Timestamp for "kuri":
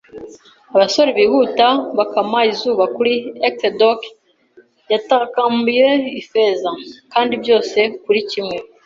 2.95-3.13, 8.03-8.19